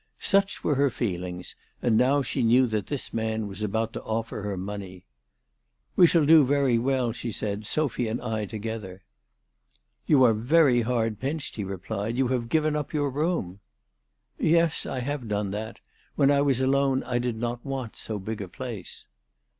[0.19, 4.41] Such were her feelings, and now she knew that this man was about to offer
[4.41, 5.05] her money."
[5.95, 9.03] We shall do very well," she said," Sophy and I together."
[10.07, 12.17] "You are very hard pinched/' he replied.
[12.17, 13.59] "You have given up your room.""
[14.39, 15.79] Yes, I have done that.
[16.15, 19.05] When I was alone I did not want so big a place."